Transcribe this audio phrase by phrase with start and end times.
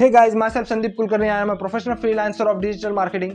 [0.00, 1.30] Hey guys, myself Sandeep Kulkarni.
[1.30, 3.32] I am a professional freelancer of digital marketing.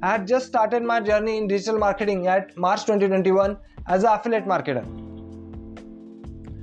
[0.00, 3.56] I had just started my journey in digital marketing at March 2021
[3.88, 4.84] as an affiliate marketer.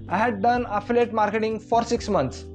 [0.07, 2.45] I had done affiliate marketing for 6 months.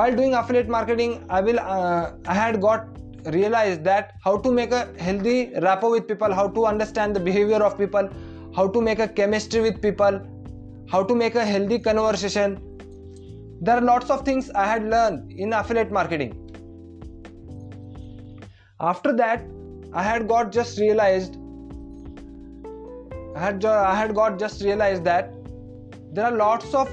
[0.00, 2.88] While doing affiliate marketing, I will uh, I had got
[3.36, 7.62] realized that how to make a healthy rapport with people, how to understand the behavior
[7.70, 8.10] of people,
[8.56, 10.20] how to make a chemistry with people,
[10.90, 12.60] how to make a healthy conversation
[13.66, 16.32] there are lots of things i had learned in affiliate marketing.
[18.80, 19.44] After that
[19.94, 21.36] i had got just realized
[23.36, 25.32] i had i had got just realized that
[26.18, 26.90] there are lots of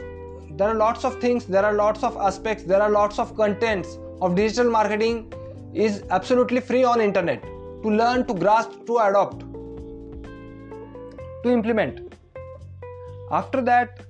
[0.59, 3.98] there are lots of things there are lots of aspects there are lots of contents
[4.22, 5.22] of digital marketing
[5.73, 7.42] is absolutely free on internet
[7.84, 9.42] to learn to grasp to adopt
[11.44, 12.14] to implement.
[13.31, 14.02] After that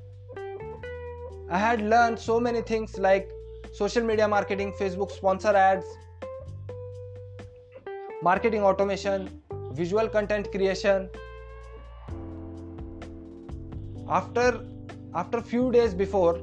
[1.52, 3.32] I had learned so many things like
[3.74, 5.86] social media marketing, Facebook sponsor ads,
[8.22, 11.10] marketing automation, visual content creation.
[14.08, 14.64] After
[15.16, 16.40] after few days before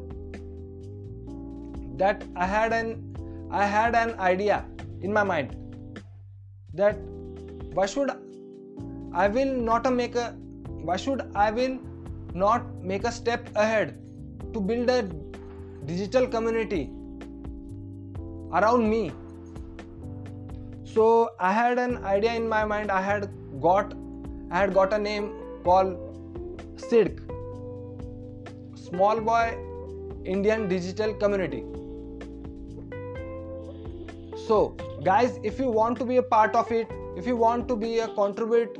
[1.99, 4.65] that I had an I had an idea
[5.03, 5.55] in my mind
[6.75, 6.99] that
[7.75, 8.11] why should
[9.12, 10.27] I will not make a
[10.91, 11.79] why should I will
[12.34, 13.97] not make a step ahead
[14.57, 15.03] to build a
[15.93, 16.83] digital community
[18.61, 19.12] around me.
[20.97, 21.07] So
[21.47, 22.91] i had an idea in my mind.
[22.99, 23.29] I had
[23.69, 23.95] got
[24.51, 25.31] i had got a name
[25.65, 25.97] called
[26.83, 27.23] sidc
[28.84, 29.45] small boy
[30.37, 31.65] indian digital community.
[34.47, 34.61] So
[35.11, 37.99] guys if you want to be a part of it if you want to be
[38.07, 38.79] a contribute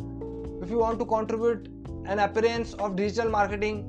[0.63, 1.69] if you want to contribute
[2.15, 3.85] an appearance of digital marketing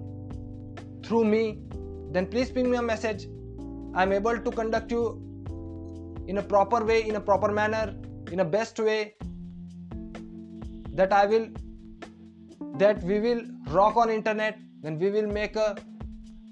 [1.08, 1.44] through me
[2.12, 3.28] then please ping me a message.
[3.94, 5.22] I'm able to conduct you
[6.28, 7.96] in a proper way, in a proper manner,
[8.32, 9.14] in a best way
[10.94, 11.48] that I will
[12.78, 15.76] that we will rock on internet, then we will make a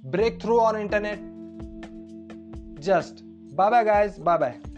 [0.05, 1.19] breakthrough on internet.
[2.79, 3.23] Just
[3.55, 4.75] bye bye guys, bye bye.